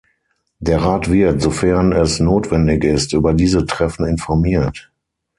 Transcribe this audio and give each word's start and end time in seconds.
Der 0.57 0.79
Rat 0.81 1.11
wird, 1.11 1.43
sofern 1.43 1.91
es 1.91 2.19
notwendig 2.19 2.83
ist, 2.83 3.13
über 3.13 3.35
diese 3.35 3.67
Treffen 3.67 4.03
informiert. 4.07 4.91